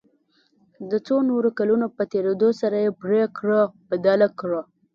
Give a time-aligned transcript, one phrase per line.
[0.89, 4.61] د څو نورو کلونو په تېرېدو سره یې پريکړه بدله کړه.